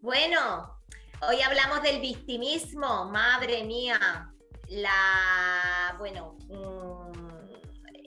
[0.00, 0.78] Bueno,
[1.28, 4.32] hoy hablamos del victimismo, madre mía.
[4.68, 6.36] La, bueno,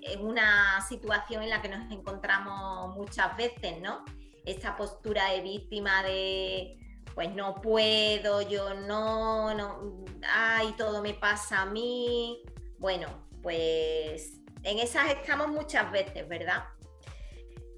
[0.02, 4.06] es una situación en la que nos encontramos muchas veces, ¿no?
[4.46, 6.78] Esta postura de víctima de,
[7.14, 12.42] pues no puedo, yo no, no, ay, todo me pasa a mí.
[12.80, 16.64] Bueno, pues en esas estamos muchas veces, ¿verdad?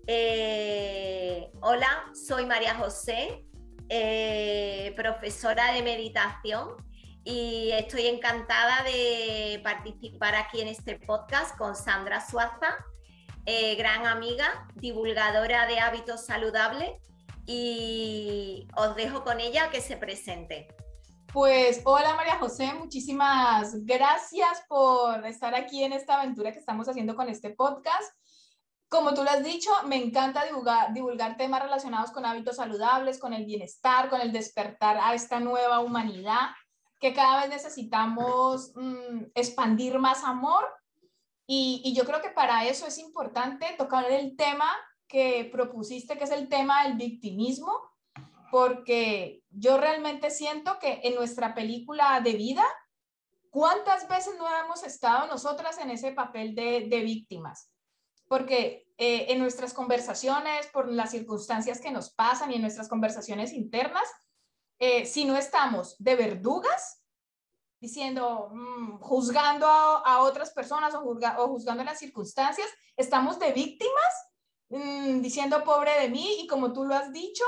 [0.05, 3.47] Eh, hola, soy María José,
[3.89, 6.75] eh, profesora de meditación
[7.23, 12.75] y estoy encantada de participar aquí en este podcast con Sandra Suaza,
[13.45, 16.91] eh, gran amiga, divulgadora de hábitos saludables
[17.45, 20.67] y os dejo con ella que se presente.
[21.31, 27.15] Pues hola María José, muchísimas gracias por estar aquí en esta aventura que estamos haciendo
[27.15, 28.13] con este podcast.
[28.93, 30.43] Como tú lo has dicho, me encanta
[30.93, 35.79] divulgar, temas relacionados con hábitos saludables, con el bienestar, con el despertar a esta nueva
[35.79, 36.51] humanidad,
[36.99, 40.63] que cada vez necesitamos mm, expandir más amor.
[41.47, 44.69] Y, yo creo que para eso es importante tocar el tema
[45.07, 47.73] que propusiste, que es el tema del victimismo,
[48.51, 52.63] porque yo realmente siento que en nuestra película de vida,
[53.49, 57.72] ¿cuántas veces no hemos estado nosotras en ese papel de víctimas?
[58.27, 63.53] Porque eh, en nuestras conversaciones, por las circunstancias que nos pasan y en nuestras conversaciones
[63.53, 64.07] internas,
[64.79, 67.03] eh, si no estamos de verdugas,
[67.79, 74.13] diciendo, mm, juzgando a, otras personas o, juzgando las circunstancias, estamos de víctimas,
[74.69, 77.43] mm, diciendo pobre de mí y como tú lo has dicho,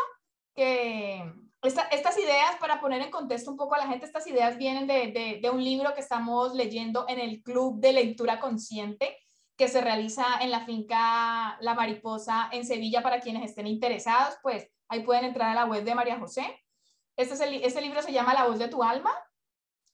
[0.54, 1.24] que
[1.62, 5.50] estas ideas, para poner en contexto un poco a la gente, estas ideas vienen de,
[5.52, 9.18] un libro que estamos leyendo en el Club de Lectura Consciente,
[9.58, 14.68] que se realiza en la finca La Mariposa en Sevilla para quienes estén interesados, pues
[14.90, 16.44] ahí pueden entrar a la web de María José.
[17.16, 19.12] Este, es el, este libro se llama La voz de tu alma.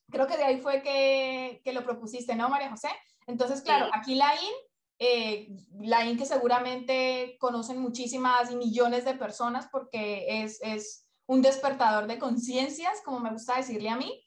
[0.09, 2.89] Creo que de ahí fue que, que lo propusiste, ¿no, María José?
[3.27, 4.53] Entonces, claro, aquí la IN
[5.03, 5.47] eh,
[5.79, 12.05] la IN que seguramente conocen muchísimas y millones de personas porque es, es un despertador
[12.05, 14.23] de conciencias, como me gusta decirle a mí.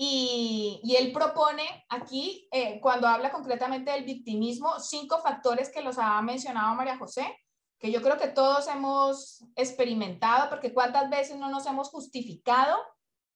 [0.00, 6.22] Y, él propone aquí, eh, cuando habla concretamente del victimismo, cinco factores que los ha
[6.22, 7.36] mencionado María José,
[7.80, 12.76] que yo creo que todos hemos experimentado, porque cuántas veces no nos hemos justificado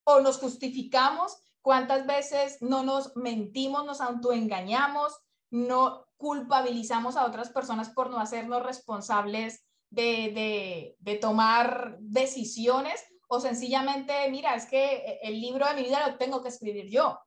[0.05, 5.19] o nos justificamos, cuántas veces no nos mentimos, nos autoengañamos,
[5.51, 14.55] no culpabilizamos a otras personas por no hacernos responsables de, tomar decisiones o sencillamente, mira,
[14.55, 17.19] es que el libro de mi vida lo tengo que escribir yo.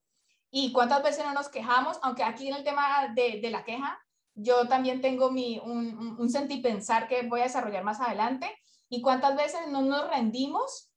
[0.51, 1.97] ¿Y cuántas veces no nos quejamos?
[2.03, 3.99] Aunque aquí en el tema de, la queja,
[4.35, 8.55] yo también tengo mi, un, un, sentipensar que voy a desarrollar más adelante.
[8.87, 10.91] ¿Y cuántas veces no nos rendimos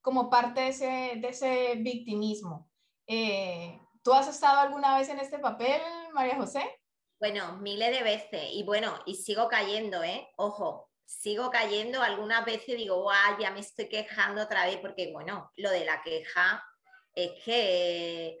[0.00, 2.70] como parte de ese, de ese victimismo?
[3.06, 5.82] Eh, ¿Tú has estado alguna vez en este papel,
[6.14, 6.62] María José?
[7.20, 8.48] Bueno, miles de veces.
[8.52, 10.26] Y bueno, y sigo cayendo, ¿eh?
[10.38, 12.02] Ojo, sigo cayendo.
[12.02, 16.02] Algunas veces digo, guau, ya me estoy quejando otra vez, porque bueno, lo de la
[16.02, 16.64] queja
[17.14, 18.38] es que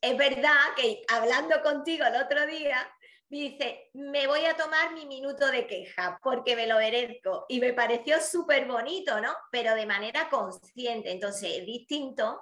[0.00, 2.90] es verdad que hablando contigo el otro día,
[3.28, 7.46] dice, me voy a tomar mi minuto de queja porque me lo merezco.
[7.48, 9.32] Y me pareció súper bonito, ¿no?
[9.52, 11.10] Pero de manera consciente.
[11.10, 12.40] Entonces, es distinto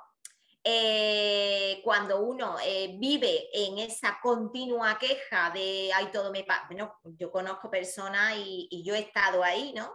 [0.71, 6.95] eh, cuando uno eh, vive en esa continua queja de, ay, todo me pasa, bueno,
[7.05, 9.91] yo conozco personas y, yo he estado ahí, ¿no?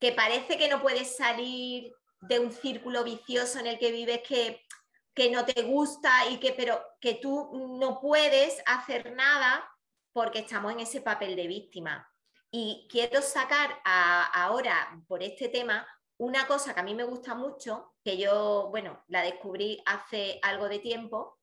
[0.00, 4.66] Que parece que no puedes salir de un círculo vicioso en el que vives que,
[5.14, 9.64] que no te gusta y que, pero que tú no puedes hacer nada
[10.12, 12.04] porque estamos en ese papel de víctima.
[12.50, 15.86] Y quiero sacar ahora por este tema
[16.20, 20.68] una cosa que a mí me gusta mucho, que yo, bueno, la descubrí hace algo
[20.68, 21.38] de tiempo,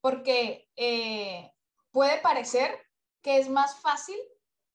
[0.00, 1.52] Porque eh,
[1.90, 2.78] puede parecer
[3.22, 4.16] que es más fácil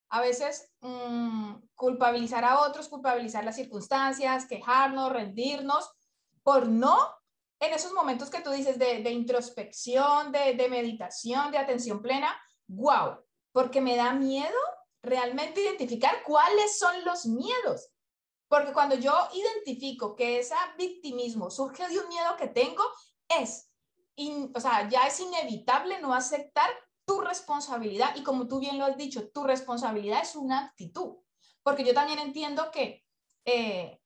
[0.09, 5.89] a veces mm, culpabilizar a otros, culpabilizar las circunstancias, quejarnos, rendirnos,
[6.43, 6.95] por no
[7.59, 13.17] en esos momentos que tú dices de, introspección, de, de, meditación, de atención plena, wow,
[13.51, 14.57] porque me da miedo
[15.01, 17.89] realmente identificar cuáles son los miedos.
[18.55, 22.83] Porque cuando yo identifico que ese victimismo surge de un miedo que tengo,
[23.27, 23.69] es,
[24.53, 26.69] o sea, ya es inevitable no aceptar
[27.05, 28.15] tu responsabilidad.
[28.15, 31.17] Y como tú bien lo has dicho, tu responsabilidad es una actitud,
[31.63, 33.03] porque yo también entiendo que
[33.43, 33.99] eh,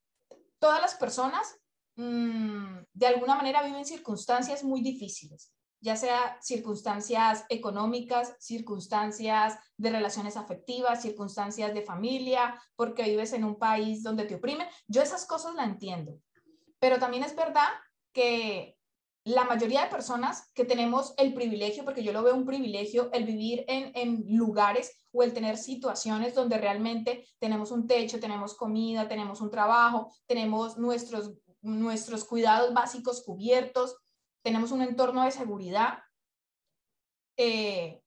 [0.57, 1.61] todas las personas
[1.97, 10.37] mm, de alguna manera viven circunstancias muy difíciles, ya sea circunstancias económicas, circunstancias de relaciones
[10.37, 14.67] afectivas, circunstancias de familia, porque vives en un país donde te oprimen.
[14.87, 16.19] Yo esas cosas la entiendo,
[16.79, 17.69] pero también es verdad
[18.11, 18.79] que
[19.25, 23.25] la mayoría de personas que tenemos el privilegio, porque yo lo veo un privilegio, el
[23.25, 29.41] vivir en, lugares o el tener situaciones donde realmente tenemos un techo, tenemos comida, tenemos
[29.41, 33.97] un trabajo, tenemos nuestros, nuestros cuidados básicos cubiertos,
[34.41, 35.99] tenemos un entorno de seguridad,
[37.37, 38.01] eh,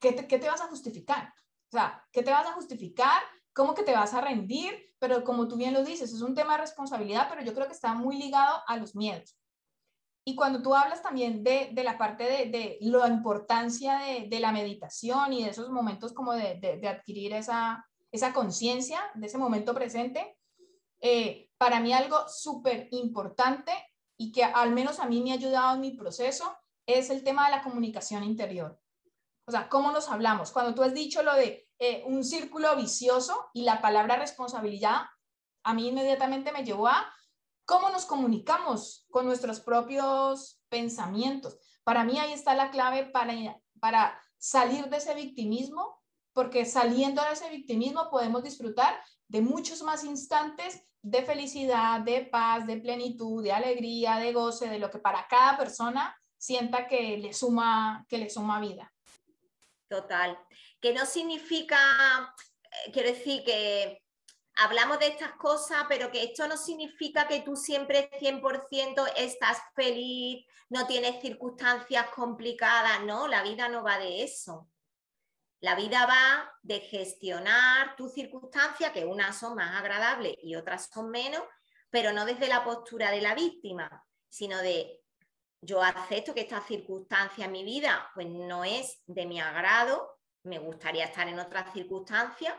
[0.00, 1.32] ¿qué, te, ¿qué te vas a justificar?
[1.68, 3.22] O sea, ¿qué te vas a justificar?
[3.52, 4.94] ¿Cómo que te vas a rendir?
[4.98, 7.74] Pero como tú bien lo dices, es un tema de responsabilidad, pero yo creo que
[7.74, 9.38] está muy ligado a los miedos.
[10.24, 14.40] Y cuando tú hablas también de, de la parte de, de, la importancia de, de,
[14.40, 19.74] la meditación y de esos momentos como de, adquirir esa, esa conciencia, de ese momento
[19.74, 20.36] presente,
[21.00, 23.72] eh, para mí algo súper importante
[24.18, 27.46] y que al menos a mí me ha ayudado en mi proceso es el tema
[27.46, 28.78] de la comunicación interior.
[29.46, 30.50] O sea, cómo nos hablamos.
[30.50, 35.02] Cuando tú has dicho lo de eh, un círculo vicioso y la palabra responsabilidad,
[35.62, 37.10] a mí inmediatamente me llevó a
[37.64, 41.56] cómo nos comunicamos con nuestros propios pensamientos.
[41.84, 43.34] Para mí ahí está la clave para,
[43.80, 50.04] para salir de ese victimismo, porque saliendo de ese victimismo podemos disfrutar de muchos más
[50.04, 55.26] instantes de felicidad, de paz, de plenitud, de alegría, de goce, de lo que para
[55.28, 58.92] cada persona sienta que le suma, que le suma vida.
[59.88, 60.38] Total.
[60.80, 62.34] Que no significa,
[62.64, 64.02] eh, quiero decir que
[64.56, 70.44] hablamos de estas cosas, pero que esto no significa que tú siempre 100% estás feliz,
[70.68, 74.68] no tienes circunstancias complicadas, no, la vida no va de eso.
[75.60, 81.10] La vida va de gestionar tus circunstancias, que unas son más agradables y otras son
[81.10, 81.42] menos,
[81.90, 85.02] pero no desde la postura de la víctima, sino de
[85.60, 90.58] yo acepto que esta circunstancia en mi vida pues no es de mi agrado, me
[90.58, 92.54] gustaría estar en otras circunstancias,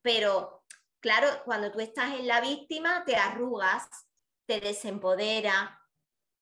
[0.00, 0.64] pero
[1.06, 3.88] Claro, cuando tú estás en la víctima, te arrugas,
[4.44, 5.80] te desempodera,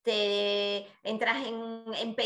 [0.00, 2.16] te entras en,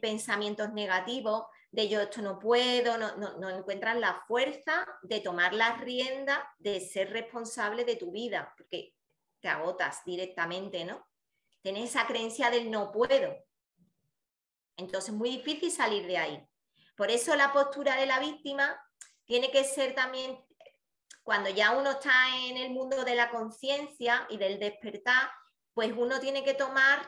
[0.00, 1.46] pensamientos negativos
[1.76, 6.80] de yo esto no puedo, no, no, encuentras la fuerza de tomar la rienda, de
[6.80, 8.94] ser responsable de tu vida, porque
[9.40, 11.06] te agotas directamente, ¿no?
[11.60, 13.36] Tienes esa creencia del no puedo.
[14.78, 16.48] Entonces es muy difícil salir de ahí.
[16.96, 18.82] Por eso la postura de la víctima
[19.26, 20.42] tiene que ser también
[21.22, 25.30] cuando ya uno está en el mundo de la conciencia y del despertar,
[25.74, 27.06] pues uno tiene que tomar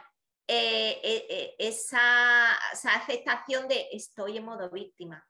[0.49, 5.25] eh, eh, eh, esa, aceptación de estoy en modo víctima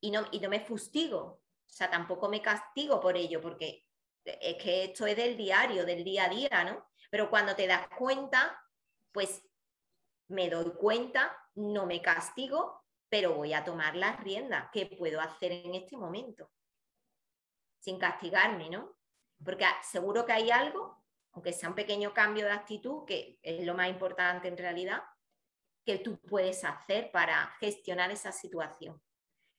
[0.00, 3.86] y no, y no me fustigo, o sea, tampoco me castigo por ello, porque
[4.24, 6.86] es que esto es del diario, del día a día, ¿no?
[7.10, 8.62] Pero cuando te das cuenta,
[9.10, 9.42] pues
[10.28, 14.68] me doy cuenta, no me castigo, pero voy a tomar las riendas.
[14.72, 16.50] ¿Qué puedo hacer en este momento?
[17.82, 18.96] sin castigarme, ¿no?
[19.44, 21.01] Porque seguro que hay algo,
[21.32, 25.02] aunque sea un pequeño cambio de actitud, que es lo más importante en realidad,
[25.84, 29.00] que tú puedes hacer para gestionar esa situación.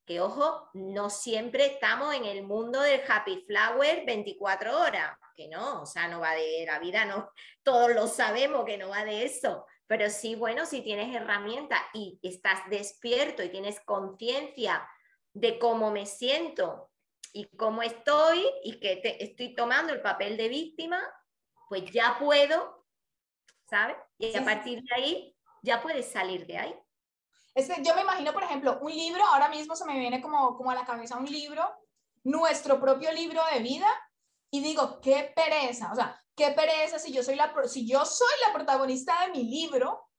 [0.06, 5.82] Que ojo, no siempre estamos en el mundo del happy flower 24 horas, que no,
[5.82, 7.32] o sea, no va de la vida, no,
[7.64, 12.20] todos lo sabemos que no va de eso, pero sí, bueno, si tienes herramientas y
[12.22, 14.88] estás despierto y tienes conciencia
[15.34, 16.92] de cómo me siento
[17.34, 21.02] y cómo estoy y que te, estoy tomando el papel de víctima,
[21.68, 22.86] pues ya puedo,
[23.70, 23.98] ¿sabes?
[24.18, 26.76] Y a partir de ahí ya puedes salir de ahí.
[27.56, 30.56] Es que yo me imagino, por ejemplo, un libro, ahora mismo se me viene como,
[30.56, 31.64] como a la cabeza un libro,
[32.24, 33.88] nuestro propio libro de vida,
[34.50, 38.34] y digo, qué pereza, o sea, qué pereza si yo soy la, si yo soy
[38.46, 40.10] la protagonista de mi libro,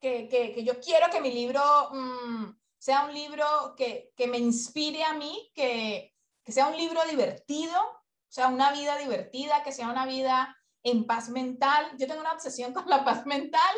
[0.00, 4.38] que, que, que yo quiero que mi libro mm, sea un libro que, que, me
[4.38, 9.72] inspire a mí, que, que sea un libro divertido, o sea, una vida divertida, que
[9.72, 11.92] sea una vida en paz mental.
[11.98, 13.76] Yo tengo una obsesión con la paz mental.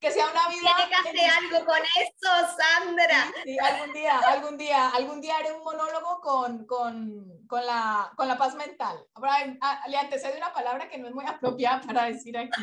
[0.00, 0.70] que sea una vida.
[0.76, 3.32] Tiene que hacer algo con eso, Sandra.
[3.44, 8.28] Sí, algún día, algún día, algún día haré un monólogo con, con, con, la, con
[8.28, 8.96] la paz mental.
[9.88, 12.62] Le antecede una palabra que no es muy apropiada para decir aquí,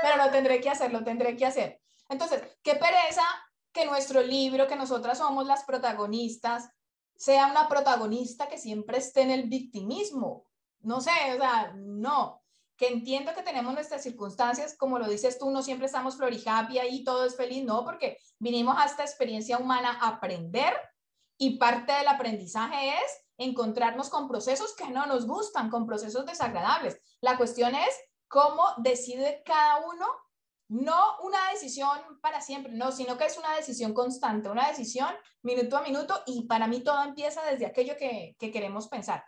[0.00, 1.80] pero lo tendré que hacer, lo tendré que hacer.
[2.08, 3.24] Entonces, qué pereza
[3.72, 6.70] que nuestro libro, que nosotras somos las protagonistas,
[7.16, 10.46] sea una protagonista que siempre esté en el victimismo.
[10.82, 12.42] No sé, o sea, no
[12.82, 17.04] que entiendo que tenemos nuestras circunstancias, como lo dices tú, no siempre estamos happy y
[17.04, 20.74] todo es feliz, no, porque vinimos a esta experiencia humana a aprender
[21.38, 26.98] y parte del aprendizaje es encontrarnos con procesos que no nos gustan, con procesos desagradables.
[27.20, 27.96] La cuestión es
[28.26, 30.06] cómo decide cada uno,
[30.68, 35.76] no una decisión para siempre, no, sino que es una decisión constante, una decisión minuto
[35.76, 39.24] a minuto y para mí todo empieza desde aquello que, que queremos pensar.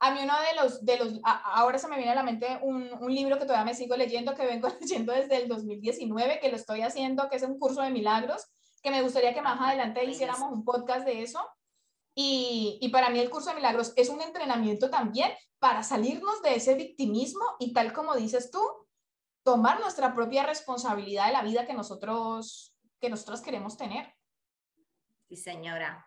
[0.00, 2.90] A mí uno de los, de los ahora se me viene a la mente un,
[3.00, 6.56] un, libro que todavía me sigo leyendo, que vengo leyendo desde el 2019, que lo
[6.56, 8.46] estoy haciendo, que es un curso de milagros,
[8.82, 11.46] que me gustaría que más adelante hiciéramos un podcast de eso.
[12.14, 16.56] Y, y para mí el curso de milagros es un entrenamiento también para salirnos de
[16.56, 18.60] ese victimismo y tal como dices tú,
[19.42, 24.14] tomar nuestra propia responsabilidad de la vida que nosotros, que nosotros queremos tener.
[25.28, 26.06] Sí, señora.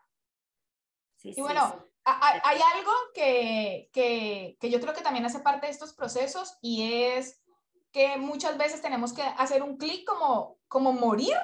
[1.17, 5.71] Sí, y bueno, hay algo que, que, que, yo creo que también hace parte de
[5.71, 7.41] estos procesos y es
[7.91, 11.37] que muchas veces tenemos que hacer un clic como, como morir.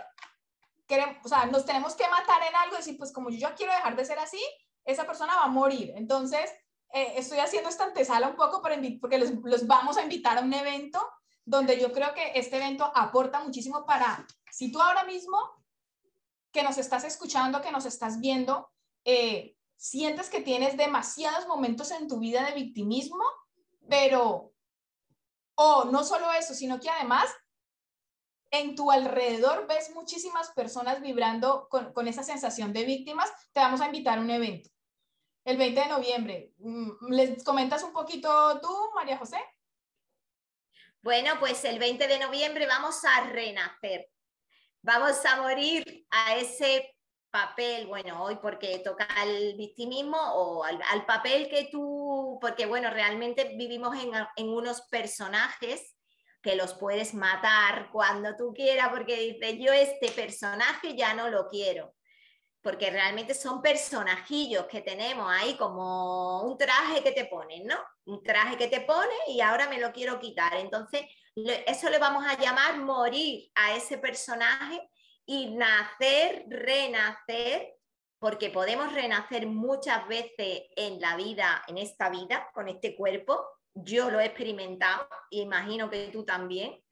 [0.87, 3.55] Queremos, o sea, nos tenemos que matar en algo y decir, pues como yo ya
[3.55, 4.41] quiero dejar de ser así,
[4.83, 5.93] esa persona va a morir.
[5.95, 6.51] Entonces,
[6.91, 10.41] eh, estoy haciendo esta antesala un poco para porque los, los vamos a invitar a
[10.41, 11.07] un evento
[11.45, 15.37] donde yo creo que este evento aporta muchísimo para, si tú ahora mismo
[16.51, 18.71] que nos estás escuchando, que nos estás viendo,
[19.05, 23.23] eh, sientes que tienes demasiados momentos en tu vida de victimismo,
[23.87, 24.53] pero,
[25.55, 27.33] o no solo eso, sino que además
[28.51, 33.79] en tu alrededor ves muchísimas personas vibrando con, con, esa sensación de víctimas, te vamos
[33.79, 34.69] a invitar a un evento.
[35.45, 36.53] El 20 de noviembre.
[36.57, 39.37] Mm, ¿Les comentas un poquito tú, María José?
[41.01, 44.09] Bueno, pues el 20 de noviembre vamos a renacer.
[44.81, 46.98] Vamos a morir a ese
[47.31, 53.55] papel, bueno, hoy porque toca el victimismo o al, papel que tú, porque bueno, realmente
[53.55, 53.95] vivimos
[54.35, 55.95] en, unos personajes
[56.41, 61.47] que los puedes matar cuando tú quieras, porque dices, yo este personaje ya no lo
[61.47, 61.93] quiero,
[62.61, 67.77] porque realmente son personajillos que tenemos ahí como un traje que te ponen, ¿no?
[68.05, 70.55] Un traje que te pone y ahora me lo quiero quitar.
[70.55, 71.01] Entonces,
[71.35, 74.89] eso le vamos a llamar morir a ese personaje
[75.31, 77.75] y nacer, renacer,
[78.17, 83.45] porque podemos renacer muchas veces en la vida, en esta vida, con este cuerpo.
[83.75, 86.83] Yo lo he experimentado y imagino que tú también.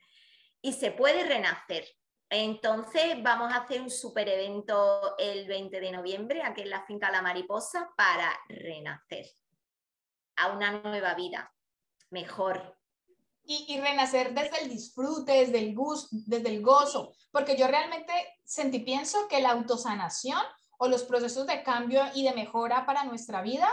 [0.61, 1.87] Y se puede renacer.
[2.29, 7.09] Entonces vamos a hacer un super evento el 20 de noviembre aquí en la finca
[7.09, 9.25] La Mariposa para renacer
[10.35, 11.51] a una nueva vida,
[12.11, 12.77] mejor,
[13.49, 18.11] y, renacer desde el disfrute, desde el, gusto, desde el gozo, porque yo realmente
[18.43, 20.41] sentí, pienso que la autosanación
[20.77, 23.69] o los procesos de cambio y de mejora para nuestra vida,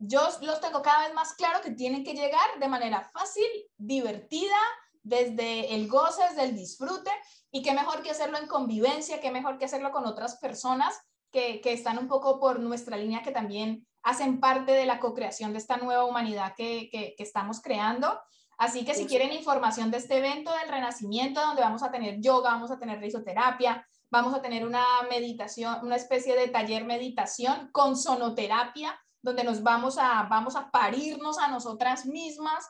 [0.00, 4.56] yo los tengo cada vez más claro que tienen que llegar de manera fácil, divertida,
[5.02, 7.10] desde el goce, desde el disfrute,
[7.52, 10.98] y qué mejor que hacerlo en convivencia, qué mejor que hacerlo con otras personas
[11.30, 15.52] que, que están un poco por nuestra línea, que también hacen parte de la co-creación
[15.52, 18.20] de esta nueva humanidad que, que, que estamos creando.
[18.58, 22.50] Así que si quieren información de este evento del renacimiento, donde vamos a tener yoga,
[22.50, 27.96] vamos a tener risoterapia, vamos a tener una meditación, una especie de taller meditación con
[27.96, 32.66] sonoterapia, donde nos vamos a, vamos a parirnos a nosotras mismas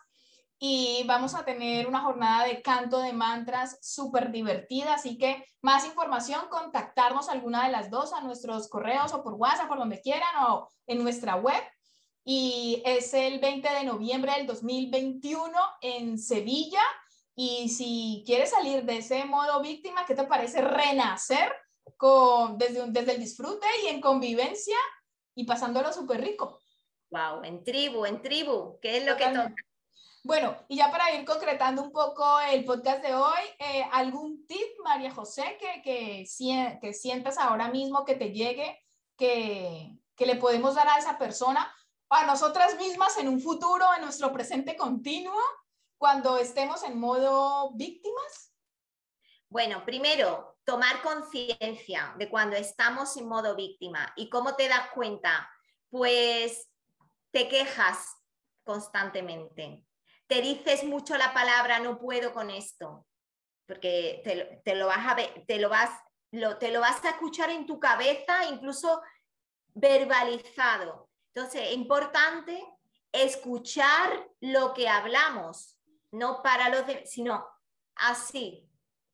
[0.58, 5.86] y vamos a tener una jornada de canto de mantras súper divertida, así que más
[5.86, 10.44] información, contactarnos alguna de las dos a nuestros correos o por WhatsApp, por donde quieran
[10.48, 11.62] o en nuestra web.
[12.30, 16.82] Y es el 20 de noviembre del 2021 en Sevilla.
[17.34, 21.50] Y si quieres salir de ese modo víctima, ¿qué te parece renacer
[21.96, 24.76] con, desde, desde el disfrute y en convivencia
[25.34, 26.60] y pasándolo súper rico?
[27.08, 29.54] Wow, en tribu, en tribu, ¿qué es lo que toca?
[30.22, 34.68] Bueno, y ya para ir concretando un poco el podcast de hoy, eh, ¿algún tip,
[34.84, 36.26] María José, que, que,
[36.82, 38.84] que, sientas ahora mismo que te llegue,
[39.16, 41.74] que, que le podemos dar a esa persona,
[42.10, 45.40] a nosotras mismas en un futuro, en nuestro presente continuo,
[45.98, 48.54] cuando estemos en modo víctimas?
[49.48, 54.12] Bueno, primero, tomar conciencia de cuando estamos en modo víctima.
[54.16, 55.50] ¿Y cómo te das cuenta?
[55.90, 56.68] Pues
[57.30, 58.16] te quejas
[58.64, 59.88] constantemente
[60.28, 63.06] te dices mucho la palabra no puedo con esto,
[63.66, 64.22] porque
[64.62, 65.90] te, lo vas a te lo vas,
[66.30, 69.00] lo, te lo vas a escuchar en tu cabeza, incluso
[69.74, 71.07] verbalizado.
[71.38, 72.60] Entonces, es importante
[73.12, 75.78] escuchar lo que hablamos,
[76.10, 77.46] no para los demás, sino
[77.94, 78.68] así,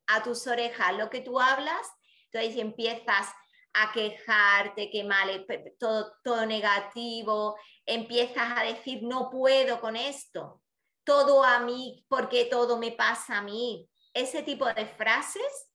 [0.06, 1.86] a tus orejas, lo que tú hablas,
[2.32, 3.28] entonces empiezas
[3.74, 5.46] a quejarte, que mal,
[5.78, 10.62] todo, todo negativo, empiezas a decir no puedo con esto,
[11.04, 13.86] todo a mí, porque todo me pasa a mí.
[14.14, 15.70] Ese tipo de frases,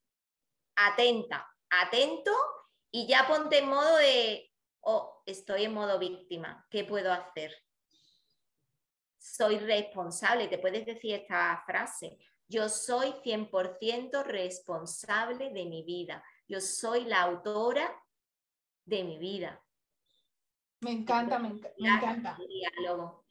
[0.75, 2.31] atenta, atento
[2.89, 4.48] y ya ponte en modo de,
[4.81, 7.53] oh, estoy en modo víctima, ¿qué puedo hacer?
[9.17, 12.17] Soy responsable, te puedes decir esta frase,
[12.47, 18.03] yo soy 100% responsable de mi vida, yo soy la autora
[18.85, 19.61] de mi vida.
[20.81, 22.37] Me encanta, me, me encanta.
[22.37, 23.25] Diálogo.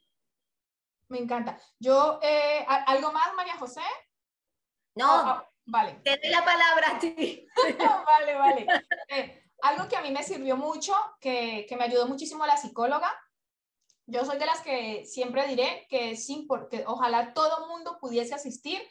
[1.09, 1.57] Me encanta.
[1.79, 3.81] Yo, eh, ¿algo más, María José?
[4.95, 5.93] No, vale.
[6.03, 7.47] Te doy la palabra a ti.
[8.05, 8.67] vale, vale.
[9.09, 13.11] Eh, algo que a mí me sirvió mucho, que, que, me ayudó muchísimo la psicóloga.
[14.05, 18.81] Yo soy de las que siempre diré que sí, porque ojalá todo mundo pudiese asistir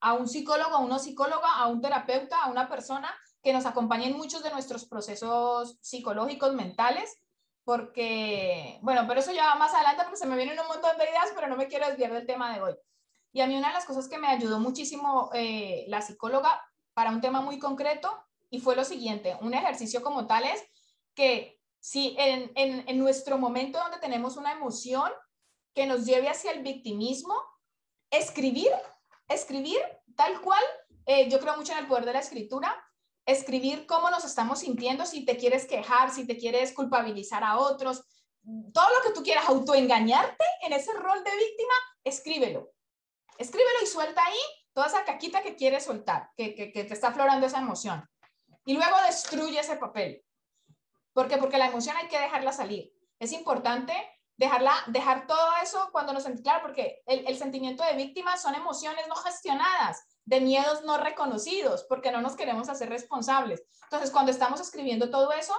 [0.00, 3.12] a un psicólogo, a una psicóloga, a un terapeuta, a una persona
[3.42, 7.16] que nos acompañe en muchos de nuestros procesos psicológicos, mentales,
[7.64, 11.04] porque, bueno, pero eso ya va más adelante porque se me vienen un montón de
[11.04, 12.74] ideas, pero no me quiero desviar del tema de hoy.
[13.32, 16.62] Y a mí una de las cosas que me ayudó muchísimo eh, la psicóloga
[16.94, 20.62] para un tema muy concreto y fue lo siguiente, un ejercicio como tal es
[21.14, 25.10] que si en, en, en nuestro momento donde tenemos una emoción
[25.74, 27.34] que nos lleve hacia el victimismo,
[28.10, 28.72] escribir,
[29.28, 29.80] escribir
[30.16, 30.62] tal cual,
[31.06, 32.74] eh, yo creo mucho en el poder de la escritura,
[33.26, 38.02] escribir cómo nos estamos sintiendo, si te quieres quejar, si te quieres culpabilizar a otros,
[38.72, 42.72] todo lo que tú quieras, autoengañarte en ese rol de víctima, escríbelo.
[43.36, 44.38] Escríbelo y suelta ahí
[44.72, 48.08] toda esa caquita que quieres soltar, que, que, te está aflorando esa emoción.
[48.68, 50.22] Y luego destruye ese papel.
[51.14, 51.38] ¿Por qué?
[51.38, 52.92] Porque la emoción hay que dejarla salir.
[53.18, 53.94] Es importante
[54.36, 59.08] dejarla, dejar todo eso cuando nos sentimos, claro, porque el, sentimiento de víctima son emociones
[59.08, 63.64] no gestionadas de miedos no reconocidos, porque no nos queremos hacer responsables.
[63.84, 65.54] Entonces, cuando estamos escribiendo todo eso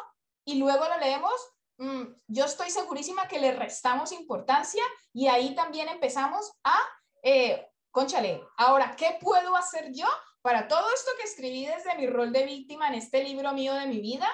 [0.46, 1.34] y luego lo leemos,
[1.80, 6.80] mm, yo estoy segurísima que le restamos importancia y ahí también empezamos a,
[7.24, 10.06] eh, conchale, ahora, ¿qué puedo hacer yo
[10.42, 13.88] para todo esto que escribí desde mi rol de víctima en este libro mío de
[13.88, 14.28] mi vida?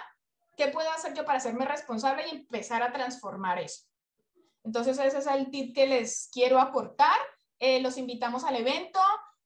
[0.57, 3.83] ¿Qué puedo hacer yo para hacerme responsable y empezar a transformar eso?
[4.63, 7.17] Entonces, ese es el tip que les quiero aportar.
[7.59, 8.99] Eh, los invitamos al evento.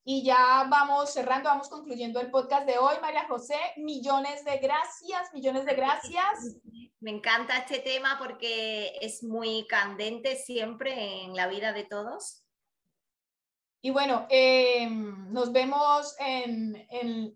[0.06, 2.96] Y ya vamos cerrando, vamos concluyendo el podcast de hoy.
[3.02, 6.58] María José, millones de gracias, millones de gracias.
[7.00, 12.44] Me encanta este tema porque es muy candente siempre en la vida de todos.
[13.82, 16.86] Y bueno, em, nos vemos en,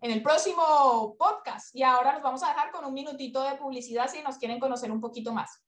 [0.02, 1.74] el próximo podcast.
[1.74, 4.90] Y ahora nos vamos a dejar con un minutito de publicidad si nos quieren conocer
[4.92, 5.64] un poquito más.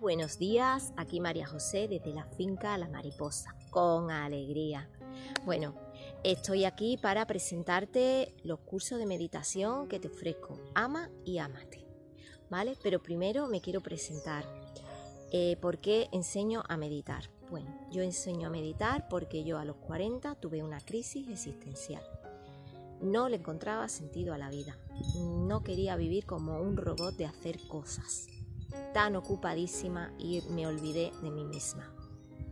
[0.00, 0.92] buenos días.
[0.96, 4.88] Aquí María José desde la finca La Mariposa, con alegría.
[5.44, 5.74] Bueno,
[6.22, 10.60] estoy aquí para presentarte los cursos de meditación que te ofrezco.
[10.74, 11.84] Ama y amate.
[12.48, 12.76] ¿Vale?
[12.82, 14.57] Pero primero me quiero presentar.
[15.30, 17.30] Eh, ¿Por qué enseño a meditar?
[17.50, 22.02] Bueno, yo enseño a meditar porque yo a los 40 tuve una crisis existencial.
[23.00, 24.76] No le encontraba sentido a la vida.
[25.16, 28.28] No quería vivir como un robot de hacer cosas
[28.92, 31.92] tan ocupadísima y me olvidé de mí misma.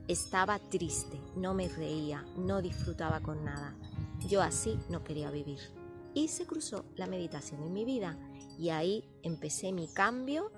[0.09, 3.75] Estaba triste, no me reía, no disfrutaba con nada.
[4.29, 5.59] Yo así no quería vivir.
[6.15, 8.17] Y se cruzó la meditación en mi vida
[8.59, 10.51] y ahí empecé mi cambio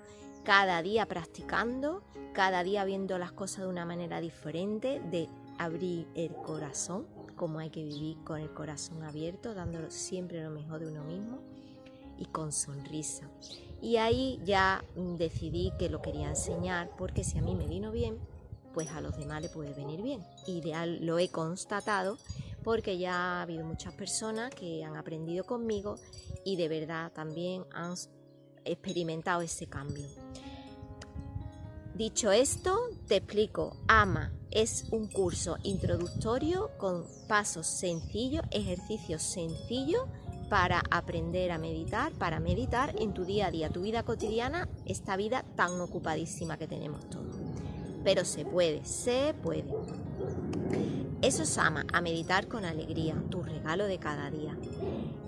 [0.43, 6.33] cada día practicando, cada día viendo las cosas de una manera diferente, de abrir el
[6.33, 11.03] corazón, como hay que vivir con el corazón abierto, dándolo siempre lo mejor de uno
[11.03, 11.39] mismo
[12.17, 13.29] y con sonrisa.
[13.81, 14.83] Y ahí ya
[15.17, 18.17] decidí que lo quería enseñar porque si a mí me vino bien,
[18.73, 20.21] pues a los demás le puede venir bien.
[20.45, 20.61] Y
[21.01, 22.17] lo he constatado
[22.63, 25.95] porque ya ha habido muchas personas que han aprendido conmigo
[26.45, 27.95] y de verdad también han
[28.65, 30.07] experimentado ese cambio.
[31.95, 33.75] Dicho esto, te explico.
[33.87, 40.03] AMA es un curso introductorio con pasos sencillos, ejercicios sencillos
[40.49, 45.15] para aprender a meditar, para meditar en tu día a día, tu vida cotidiana, esta
[45.15, 47.35] vida tan ocupadísima que tenemos todos.
[48.03, 49.65] Pero se puede, se puede.
[51.21, 54.57] Eso es ama, a meditar con alegría, tu regalo de cada día.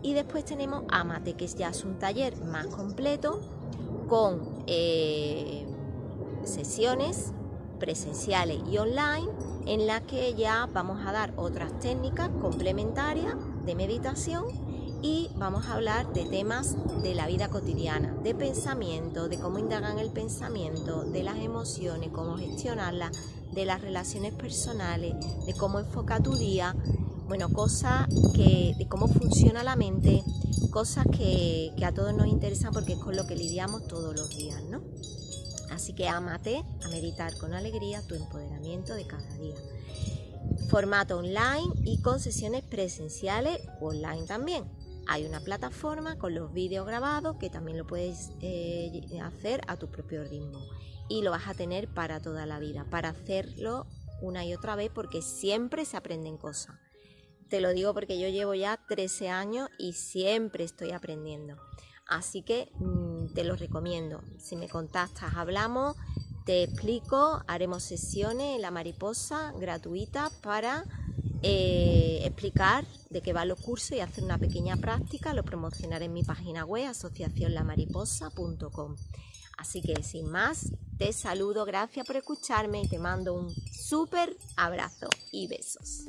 [0.03, 3.39] Y después tenemos Amate, que ya es un taller más completo
[4.07, 5.65] con eh,
[6.43, 7.33] sesiones
[7.79, 9.29] presenciales y online
[9.65, 13.35] en las que ya vamos a dar otras técnicas complementarias
[13.65, 14.45] de meditación
[15.01, 19.97] y vamos a hablar de temas de la vida cotidiana, de pensamiento, de cómo indagan
[19.97, 23.11] el pensamiento, de las emociones, cómo gestionarlas,
[23.51, 26.75] de las relaciones personales, de cómo enfoca tu día,
[27.32, 30.22] bueno, cosas que, de cómo funciona la mente,
[30.70, 34.62] cosas que, a todos nos interesan porque es con lo que lidiamos todos los días,
[34.65, 34.82] ¿no?
[35.72, 39.56] Así que amate a meditar con alegría tu empoderamiento de cada día.
[40.67, 44.65] Formato online y con sesiones presenciales o online también.
[45.08, 49.89] Hay una plataforma con los vídeos grabados que también lo puedes eh, hacer a tu
[49.89, 50.60] propio ritmo
[51.08, 53.88] y lo vas a tener para toda la vida, para hacerlo
[54.22, 56.90] una y otra vez porque siempre se aprenden cosas.
[57.51, 61.57] Te lo digo porque yo llevo ya 13 años y siempre estoy aprendiendo.
[62.07, 64.23] Así que mm, te lo recomiendo.
[64.39, 65.97] Si me contactas, hablamos,
[66.45, 70.85] te explico, haremos sesiones en la mariposa gratuitas para
[71.43, 75.33] eh, explicar de qué va los cursos y hacer una pequeña práctica.
[75.33, 78.95] Lo promocionaré en mi página web asociacionlamariposa.com.
[79.57, 85.09] Así que sin más, te saludo, gracias por escucharme y te mando un súper abrazo
[85.33, 86.05] y besos.